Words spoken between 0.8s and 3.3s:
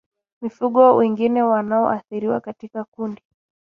wengine wanaoathiriwa katika kundi